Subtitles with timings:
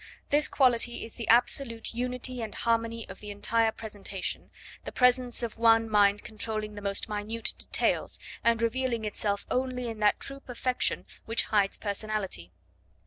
[0.29, 4.49] This quality is the absolute unity and harmony of the entire presentation,
[4.83, 9.99] the presence of one mind controlling the most minute details, and revealing itself only in
[9.99, 12.51] that true perfection which hides personality.